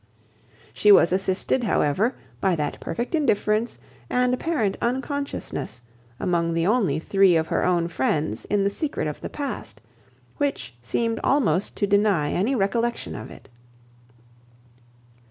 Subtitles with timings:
[0.73, 3.77] She was assisted, however, by that perfect indifference
[4.09, 5.83] and apparent unconsciousness,
[6.19, 9.79] among the only three of her own friends in the secret of the past,
[10.37, 13.47] which seemed almost to deny any recollection of it.